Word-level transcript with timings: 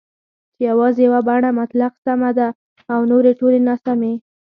چې 0.55 0.61
یوازې 0.69 1.01
یوه 1.07 1.19
بڼه 1.27 1.49
مطلق 1.59 1.93
سمه 2.05 2.31
ده 2.37 2.47
او 2.93 2.99
نورې 3.11 3.31
ټولې 3.39 3.59
ناسمي 3.67 4.13